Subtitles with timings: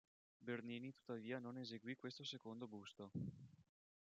[0.39, 3.11] Bernini tuttavia non eseguì questo secondo busto.